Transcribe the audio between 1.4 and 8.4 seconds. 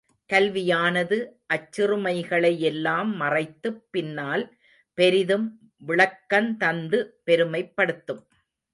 அச்சிறுமைகளை யெல்லாம் மறைத்துப் பின்னால் பெரிதும் விளக்கந் தந்து பெருமைப் படுத்தும்.